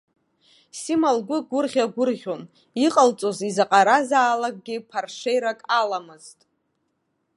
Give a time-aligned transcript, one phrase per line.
[0.79, 2.41] Сима лгәы гәырӷьа-гәырӷьон,
[2.85, 6.39] иҟалҵоз изаҟаразаалакгьы ԥаршеирак аламызт.